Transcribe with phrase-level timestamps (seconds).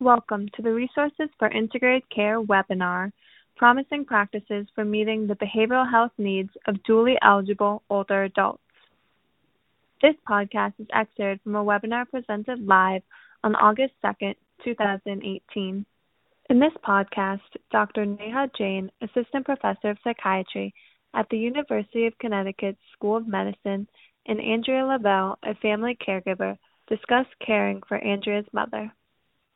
[0.00, 3.10] Welcome to the Resources for Integrated Care webinar,
[3.56, 8.62] Promising Practices for Meeting the Behavioral Health Needs of Dually Eligible Older Adults.
[10.00, 13.02] This podcast is excerpted from a webinar presented live
[13.42, 15.84] on August 2nd, 2018.
[16.48, 17.40] In this podcast,
[17.72, 18.06] Dr.
[18.06, 20.72] Neha Jain, Assistant Professor of Psychiatry
[21.12, 23.88] at the University of Connecticut School of Medicine,
[24.26, 26.56] and Andrea Lavelle, a family caregiver,
[26.88, 28.92] discuss caring for Andrea's mother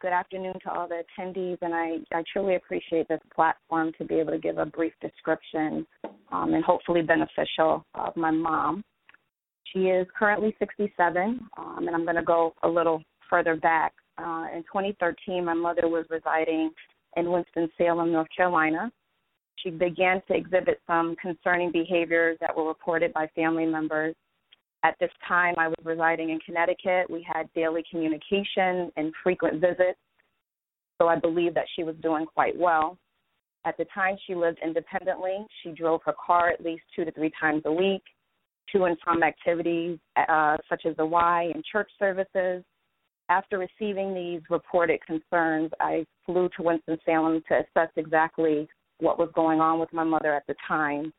[0.03, 4.17] good afternoon to all the attendees, and I, I truly appreciate this platform to be
[4.17, 5.87] able to give a brief description
[6.33, 8.83] um, and hopefully beneficial of my mom.
[9.73, 13.93] She is currently 67, um, and I'm going to go a little further back.
[14.19, 16.71] Uh, in 2013, my mother was residing
[17.17, 18.91] in Winston-Salem, North Carolina.
[19.63, 24.17] She began to exhibit some concerning behaviors that were reported by family members
[24.85, 27.09] at this time, I was residing in Connecticut.
[27.09, 29.99] We had daily communication and frequent visits,
[30.99, 32.99] so I believe that she was doing quite well.
[33.65, 35.47] At the time, she lived independently.
[35.63, 38.03] She drove her car at least two to three times a week
[38.73, 42.65] to and from activities uh, such as the Y and church services.
[43.29, 49.61] After receiving these reported concerns, I flew to Winston-Salem to assess exactly what was going
[49.61, 51.13] on with my mother at the time.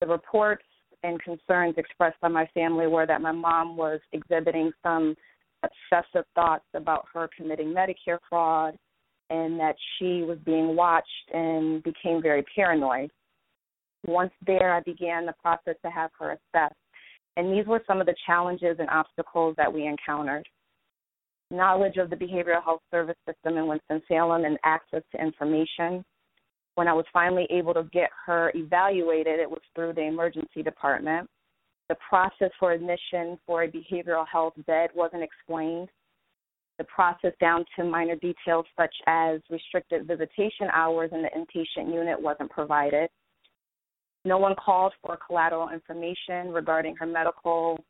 [0.00, 0.64] The reports
[1.02, 5.14] and concerns expressed by my family were that my mom was exhibiting some
[5.62, 8.76] obsessive thoughts about her committing Medicare fraud
[9.30, 13.10] and that she was being watched and became very paranoid.
[14.06, 16.74] Once there, I began the process to have her assessed.
[17.36, 20.46] And these were some of the challenges and obstacles that we encountered.
[21.50, 26.04] Knowledge of the behavioral health service system in Winston-Salem and access to information,
[26.76, 31.28] when I was finally able to get her evaluated, it was through the emergency department.
[31.88, 35.88] The process for admission for a behavioral health bed wasn't explained.
[36.78, 42.20] The process down to minor details such as restricted visitation hours in the inpatient unit
[42.20, 43.08] wasn't provided.
[44.26, 47.82] No one called for collateral information regarding her medical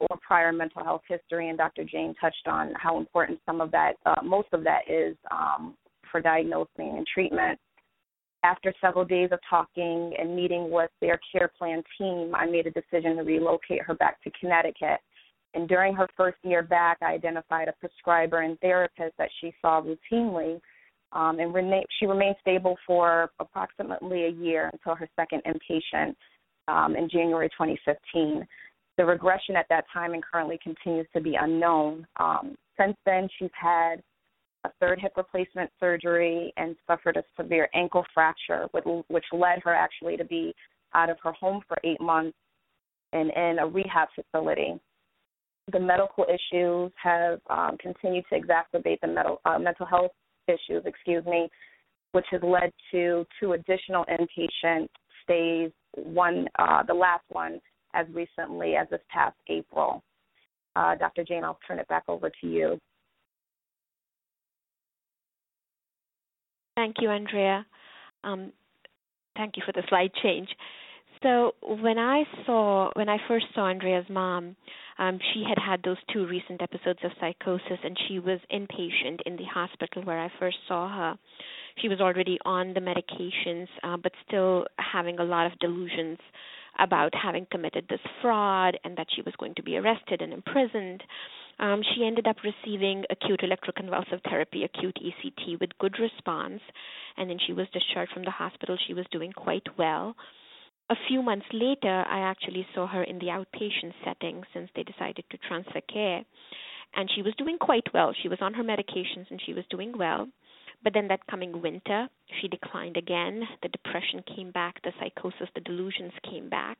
[0.00, 1.84] or prior mental health history, and Dr.
[1.84, 5.76] Jain touched on how important some of that, uh, most of that is um,
[6.10, 7.60] for diagnosing and treatment
[8.44, 12.70] after several days of talking and meeting with their care plan team, I made a
[12.70, 15.00] decision to relocate her back to Connecticut.
[15.54, 19.80] And during her first year back, I identified a prescriber and therapist that she saw
[19.80, 20.60] routinely.
[21.12, 26.14] Um, and rena- she remained stable for approximately a year until her second inpatient
[26.68, 28.46] um, in January 2015.
[28.98, 32.06] The regression at that time and currently continues to be unknown.
[32.18, 34.02] Um, since then, she's had
[34.64, 38.66] a third hip replacement surgery and suffered a severe ankle fracture,
[39.08, 40.54] which led her actually to be
[40.94, 42.36] out of her home for eight months
[43.12, 44.78] and in a rehab facility.
[45.72, 50.12] The medical issues have um, continued to exacerbate the mental, uh, mental health
[50.46, 51.48] issues, excuse me,
[52.12, 54.88] which has led to two additional inpatient
[55.22, 55.70] stays.
[55.96, 57.60] One, uh, the last one,
[57.94, 60.02] as recently as this past April.
[60.76, 61.24] Uh, Dr.
[61.24, 62.78] Jain, I'll turn it back over to you.
[66.76, 67.66] Thank you, Andrea.
[68.24, 68.52] Um,
[69.36, 70.48] thank you for the slide change.
[71.22, 74.56] So when I saw when I first saw Andrea's mom,
[74.98, 79.36] um, she had had those two recent episodes of psychosis, and she was inpatient in
[79.36, 81.18] the hospital where I first saw her.
[81.80, 86.18] She was already on the medications, uh, but still having a lot of delusions
[86.78, 91.02] about having committed this fraud and that she was going to be arrested and imprisoned.
[91.58, 96.60] Um, she ended up receiving acute electroconvulsive therapy, acute ECT, with good response,
[97.16, 98.76] and then she was discharged from the hospital.
[98.86, 100.16] She was doing quite well.
[100.90, 105.24] A few months later, I actually saw her in the outpatient setting since they decided
[105.30, 106.24] to transfer care,
[106.94, 108.12] and she was doing quite well.
[108.22, 110.28] She was on her medications and she was doing well.
[110.82, 112.08] But then that coming winter,
[112.40, 113.42] she declined again.
[113.62, 116.78] The depression came back, the psychosis, the delusions came back.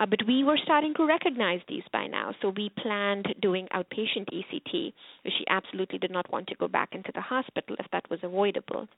[0.00, 4.26] Uh, but we were starting to recognize these by now, so we planned doing outpatient
[4.32, 4.94] ECT.
[5.26, 8.88] She absolutely did not want to go back into the hospital if that was avoidable.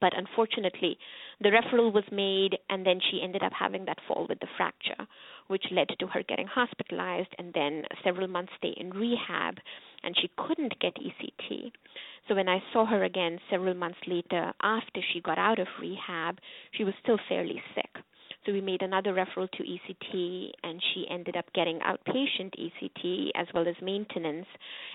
[0.00, 0.98] But unfortunately,
[1.40, 5.06] the referral was made, and then she ended up having that fall with the fracture,
[5.46, 9.58] which led to her getting hospitalized and then several months stay in rehab,
[10.02, 11.70] and she couldn't get ECT.
[12.26, 16.38] So when I saw her again several months later after she got out of rehab,
[16.72, 18.02] she was still fairly sick.
[18.48, 23.46] So we made another referral to ECT, and she ended up getting outpatient ECT as
[23.52, 24.46] well as maintenance,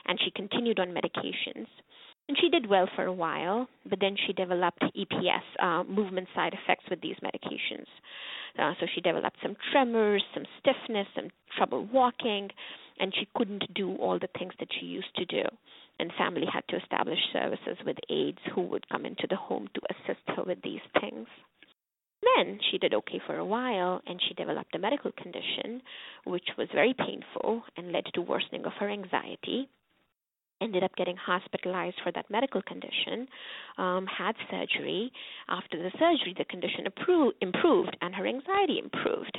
[0.07, 1.67] and she continued on medications.
[2.27, 6.55] And she did well for a while, but then she developed EPS, uh, movement side
[6.55, 7.85] effects with these medications.
[8.57, 12.49] Uh, so she developed some tremors, some stiffness, some trouble walking,
[12.99, 15.43] and she couldn't do all the things that she used to do.
[15.99, 19.81] and family had to establish services with aides who would come into the home to
[19.91, 21.27] assist her with these things.
[22.23, 25.81] Then she did okay for a while and she developed a medical condition
[26.25, 29.69] which was very painful and led to worsening of her anxiety
[30.61, 33.27] ended up getting hospitalized for that medical condition,
[33.77, 35.11] um, had surgery.
[35.49, 39.37] After the surgery, the condition appro- improved and her anxiety improved.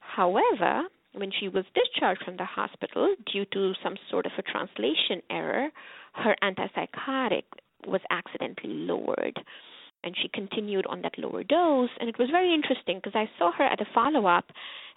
[0.00, 0.82] However,
[1.12, 5.70] when she was discharged from the hospital due to some sort of a translation error,
[6.12, 7.44] her antipsychotic
[7.86, 9.38] was accidentally lowered
[10.04, 13.50] and she continued on that lower dose and it was very interesting because i saw
[13.52, 14.46] her at a follow up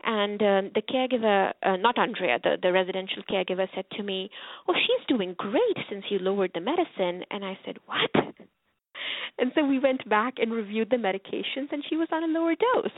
[0.06, 4.30] and um, the caregiver uh, not andrea the the residential caregiver said to me
[4.68, 7.24] oh she's doing great since you lowered the medicine.
[7.32, 8.12] And i said what?
[9.40, 12.54] And so we went back and reviewed the medications and she was on a lower
[12.54, 12.92] dose.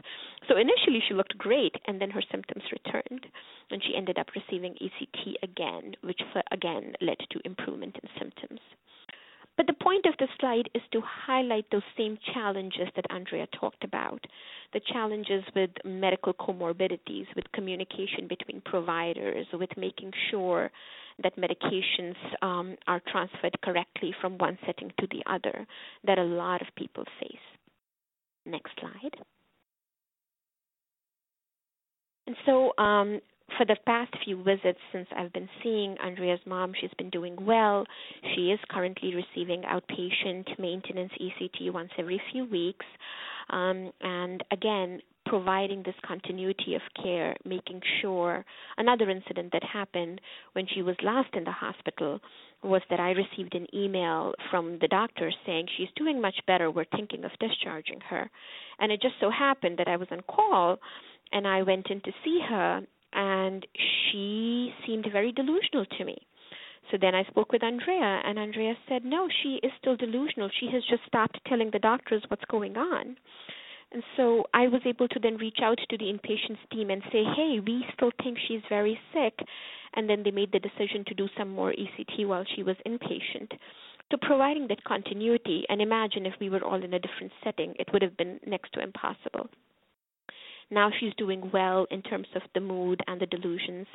[0.49, 3.25] So initially she looked great and then her symptoms returned
[3.71, 6.19] and she ended up receiving ect again which
[6.51, 8.59] again led to improvement in symptoms
[10.25, 14.25] the slide is to highlight those same challenges that Andrea talked about
[14.73, 20.71] the challenges with medical comorbidities, with communication between providers, with making sure
[21.21, 25.65] that medications um, are transferred correctly from one setting to the other
[26.05, 27.37] that a lot of people face.
[28.45, 29.15] Next slide.
[32.27, 33.21] And so, um,
[33.57, 37.85] for the past few visits since I've been seeing Andrea's mom, she's been doing well.
[38.35, 42.85] She is currently receiving outpatient maintenance ECT once every few weeks.
[43.49, 48.45] Um, and again, providing this continuity of care, making sure
[48.77, 50.21] another incident that happened
[50.53, 52.19] when she was last in the hospital
[52.63, 56.71] was that I received an email from the doctor saying she's doing much better.
[56.71, 58.29] We're thinking of discharging her.
[58.79, 60.77] And it just so happened that I was on call
[61.31, 62.81] and I went in to see her
[63.15, 66.17] and she seemed very delusional to me.
[66.91, 70.49] So then I spoke with Andrea, and Andrea said, No, she is still delusional.
[70.59, 73.15] She has just stopped telling the doctors what's going on.
[73.91, 77.23] And so I was able to then reach out to the inpatients team and say,
[77.35, 79.33] Hey, we still think she's very sick.
[79.95, 83.57] And then they made the decision to do some more ECT while she was inpatient.
[84.11, 87.87] So providing that continuity, and imagine if we were all in a different setting, it
[87.91, 89.49] would have been next to impossible.
[90.71, 93.87] Now she's doing well in terms of the mood and the delusions,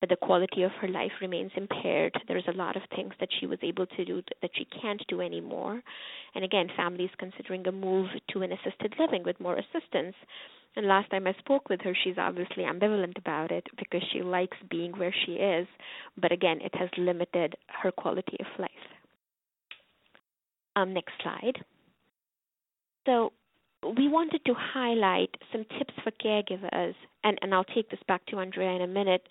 [0.00, 2.14] but the quality of her life remains impaired.
[2.26, 5.22] There's a lot of things that she was able to do that she can't do
[5.22, 5.82] anymore.
[6.34, 10.14] And again, family is considering a move to an assisted living with more assistance.
[10.76, 14.56] And last time I spoke with her, she's obviously ambivalent about it because she likes
[14.70, 15.66] being where she is,
[16.20, 18.70] but again, it has limited her quality of life.
[20.76, 21.64] Um, next slide.
[23.06, 23.32] So,
[23.96, 26.94] we wanted to highlight some tips for caregivers,
[27.24, 29.28] and, and I'll take this back to Andrea in a minute,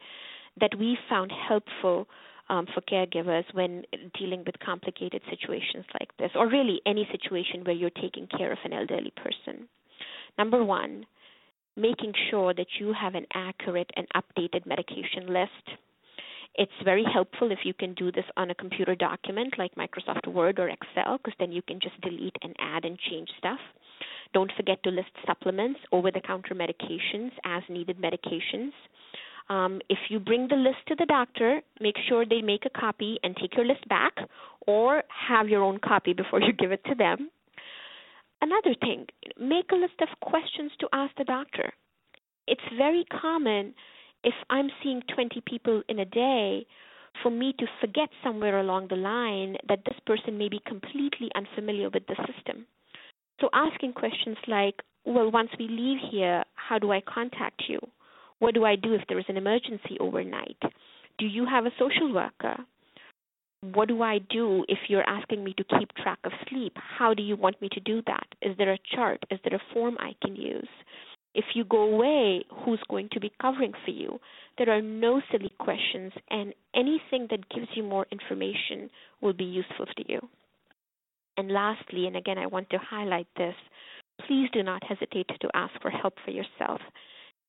[0.59, 2.07] that we found helpful
[2.49, 3.83] um, for caregivers when
[4.17, 8.57] dealing with complicated situations like this, or really any situation where you're taking care of
[8.63, 9.67] an elderly person.
[10.37, 11.05] Number one,
[11.75, 15.77] making sure that you have an accurate and updated medication list.
[16.55, 20.57] It's very helpful if you can do this on a computer document like Microsoft Word
[20.57, 23.59] or Excel, because then you can just delete and add and change stuff.
[24.37, 28.69] Don't forget to list supplements, over the counter medications, as needed medications.
[29.49, 33.17] Um, if you bring the list to the doctor, make sure they make a copy
[33.23, 34.13] and take your list back,
[34.67, 37.31] or have your own copy before you give it to them.
[38.39, 39.07] Another thing,
[39.39, 41.73] make a list of questions to ask the doctor.
[42.47, 43.73] It's very common
[44.23, 46.67] if I'm seeing 20 people in a day
[47.23, 51.89] for me to forget somewhere along the line that this person may be completely unfamiliar
[51.89, 52.66] with the system.
[53.39, 54.75] So asking questions like,
[55.05, 57.79] well, once we leave here, how do I contact you?
[58.39, 60.57] What do I do if there is an emergency overnight?
[61.17, 62.57] Do you have a social worker?
[63.73, 66.73] What do I do if you're asking me to keep track of sleep?
[66.75, 68.27] How do you want me to do that?
[68.41, 69.23] Is there a chart?
[69.31, 70.67] Is there a form I can use?
[71.33, 74.19] If you go away, who's going to be covering for you?
[74.57, 78.89] There are no silly questions, and anything that gives you more information
[79.21, 80.19] will be useful to you.
[81.37, 83.55] And lastly, and again, I want to highlight this
[84.25, 86.81] please do not hesitate to ask for help for yourself.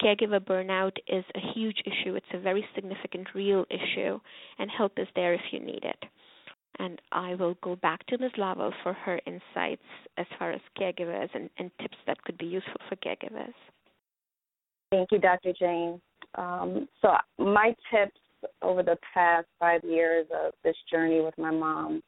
[0.02, 4.18] Caregiver burnout is a huge issue, it's a very significant, real issue,
[4.58, 6.04] and help is there if you need it.
[6.78, 8.30] And I will go back to Ms.
[8.36, 9.82] Lovell for her insights
[10.16, 13.54] as far as caregivers and, and tips that could be useful for caregivers.
[14.92, 15.52] Thank you, Dr.
[15.58, 16.00] Jain.
[16.36, 18.20] Um, so, my tips
[18.62, 22.02] over the past five years of this journey with my mom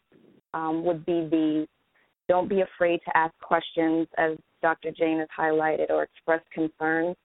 [0.54, 1.66] um, would be the
[2.28, 4.92] don't be afraid to ask questions, as Dr.
[4.92, 7.16] Jain has highlighted, or express concerns.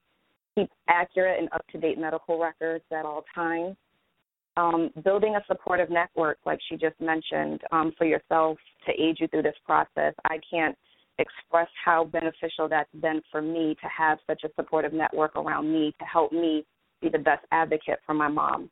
[0.55, 3.75] Keep accurate and up to date medical records at all times.
[4.57, 9.27] Um, building a supportive network, like she just mentioned, um, for yourself to aid you
[9.27, 10.15] through this process.
[10.23, 10.75] I can't
[11.19, 15.93] express how beneficial that's been for me to have such a supportive network around me
[15.99, 16.65] to help me
[17.01, 18.71] be the best advocate for my mom.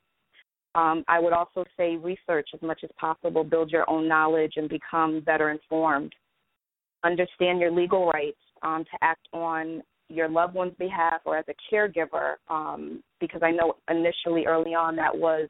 [0.75, 4.67] Um, I would also say research as much as possible, build your own knowledge and
[4.67, 6.13] become better informed.
[7.03, 11.53] Understand your legal rights um, to act on your loved one's behalf or as a
[11.73, 15.47] caregiver, um, because I know initially early on that was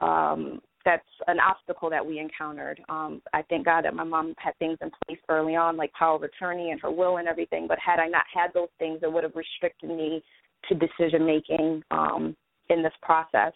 [0.00, 2.80] um, that's an obstacle that we encountered.
[2.88, 6.16] Um, I thank God that my mom had things in place early on, like power
[6.16, 7.66] of attorney and her will and everything.
[7.66, 10.22] But had I not had those things, it would have restricted me
[10.68, 12.36] to decision making um,
[12.68, 13.52] in this process.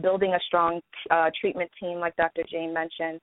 [0.00, 0.80] Building a strong
[1.10, 2.42] uh, treatment team, like Dr.
[2.50, 3.20] Jain mentioned.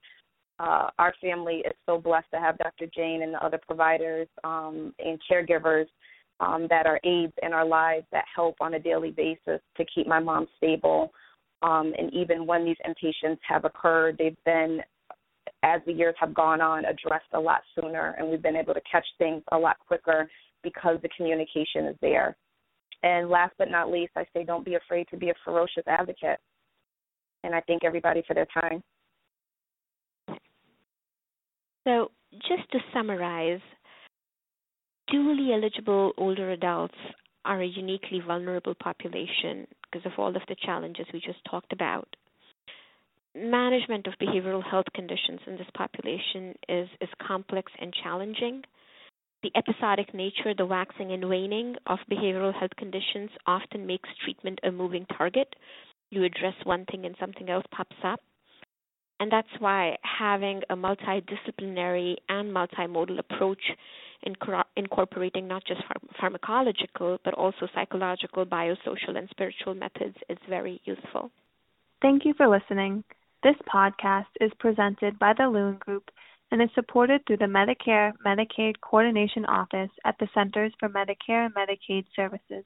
[0.58, 2.86] Uh, our family is so blessed to have Dr.
[2.94, 5.86] Jain and the other providers um, and caregivers
[6.40, 10.06] um, that are aides in our lives that help on a daily basis to keep
[10.06, 11.12] my mom stable.
[11.62, 14.80] Um, and even when these inpatients have occurred, they've been,
[15.62, 18.80] as the years have gone on, addressed a lot sooner, and we've been able to
[18.90, 20.28] catch things a lot quicker
[20.62, 22.36] because the communication is there.
[23.02, 26.40] And last but not least, I say don't be afraid to be a ferocious advocate.
[27.44, 28.82] And I thank everybody for their time.
[31.86, 33.60] So, just to summarize,
[35.10, 36.94] dually eligible older adults
[37.44, 42.08] are a uniquely vulnerable population because of all of the challenges we just talked about.
[43.34, 48.62] Management of behavioral health conditions in this population is, is complex and challenging.
[49.42, 54.72] The episodic nature, the waxing and waning of behavioral health conditions often makes treatment a
[54.72, 55.54] moving target.
[56.10, 58.20] You address one thing and something else pops up.
[59.20, 63.60] And that's why having a multidisciplinary and multimodal approach
[64.76, 65.80] incorporating not just
[66.20, 71.30] pharmacological but also psychological, biosocial, and spiritual methods is very useful.
[72.00, 73.02] Thank you for listening.
[73.42, 76.10] This podcast is presented by the Lewin Group
[76.50, 81.54] and is supported through the Medicare Medicaid Coordination Office at the Centers for Medicare and
[81.54, 82.64] Medicaid Services.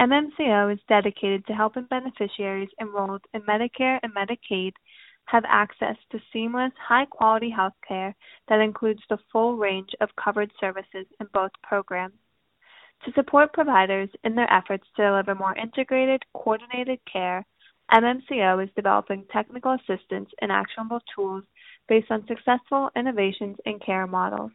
[0.00, 4.72] MMCO is dedicated to helping beneficiaries enrolled in Medicare and Medicaid
[5.26, 8.14] have access to seamless, high quality health care
[8.48, 12.14] that includes the full range of covered services in both programs.
[13.04, 17.44] To support providers in their efforts to deliver more integrated, coordinated care,
[17.92, 21.44] MMCO is developing technical assistance and actionable tools
[21.88, 24.52] based on successful innovations in care models.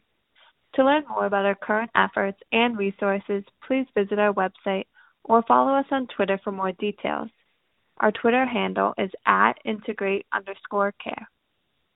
[0.74, 4.86] To learn more about our current efforts and resources, please visit our website
[5.28, 7.28] or follow us on Twitter for more details.
[7.98, 11.28] Our Twitter handle is at integrate underscore care.